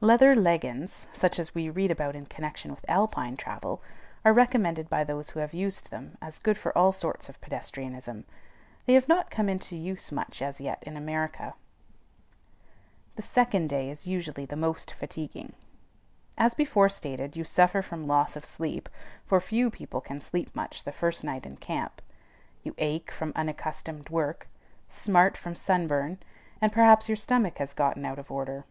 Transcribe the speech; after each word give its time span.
Leather 0.00 0.34
leggins, 0.34 1.06
such 1.12 1.38
as 1.38 1.54
we 1.54 1.70
read 1.70 1.92
about 1.92 2.16
in 2.16 2.26
connection 2.26 2.72
with 2.72 2.84
Alpine 2.90 3.36
travel, 3.36 3.80
are 4.24 4.32
recommended 4.32 4.90
by 4.90 5.04
those 5.04 5.30
who 5.30 5.38
have 5.38 5.54
used 5.54 5.92
them 5.92 6.18
as 6.20 6.40
good 6.40 6.58
for 6.58 6.76
all 6.76 6.90
sorts 6.90 7.28
of 7.28 7.40
pedestrianism. 7.40 8.24
They 8.86 8.94
have 8.94 9.06
not 9.06 9.30
come 9.30 9.48
into 9.48 9.76
use 9.76 10.10
much 10.10 10.42
as 10.42 10.60
yet 10.60 10.82
in 10.82 10.96
America. 10.96 11.54
The 13.14 13.22
second 13.22 13.68
day 13.68 13.88
is 13.90 14.08
usually 14.08 14.44
the 14.44 14.56
most 14.56 14.90
fatiguing. 14.90 15.52
As 16.36 16.52
before 16.52 16.88
stated, 16.88 17.36
you 17.36 17.44
suffer 17.44 17.80
from 17.80 18.08
loss 18.08 18.34
of 18.34 18.44
sleep 18.44 18.88
(for 19.24 19.40
few 19.40 19.70
people 19.70 20.00
can 20.00 20.20
sleep 20.20 20.52
much 20.52 20.82
the 20.82 20.90
first 20.90 21.22
night 21.22 21.46
in 21.46 21.56
camp), 21.58 22.02
you 22.64 22.74
ache 22.78 23.12
from 23.12 23.32
unaccustomed 23.36 24.08
work, 24.08 24.48
smart 24.88 25.36
from 25.36 25.54
sunburn, 25.54 26.18
and 26.60 26.72
perhaps 26.72 27.08
your 27.08 27.14
stomach 27.14 27.58
has 27.58 27.72
gotten 27.72 28.04
out 28.04 28.18
of 28.18 28.32
order. 28.32 28.64